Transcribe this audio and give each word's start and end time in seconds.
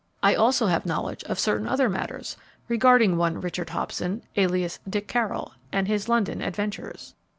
I 0.23 0.33
also 0.33 0.65
have 0.65 0.83
knowledge 0.87 1.23
of 1.25 1.37
certain 1.37 1.67
other 1.67 1.87
matters 1.87 2.35
regarding 2.67 3.17
one 3.17 3.39
Richard 3.39 3.69
Hobson, 3.69 4.23
alias 4.35 4.79
Dick 4.89 5.07
Carroll, 5.07 5.53
and 5.71 5.87
his 5.87 6.09
London 6.09 6.41
adventures." 6.41 7.13